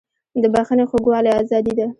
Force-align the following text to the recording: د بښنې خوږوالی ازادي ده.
د 0.41 0.43
بښنې 0.53 0.85
خوږوالی 0.89 1.31
ازادي 1.41 1.73
ده. 1.77 1.85